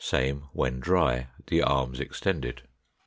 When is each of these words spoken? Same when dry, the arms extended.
Same 0.03 0.45
when 0.51 0.79
dry, 0.79 1.27
the 1.45 1.61
arms 1.61 1.99
extended. 1.99 2.63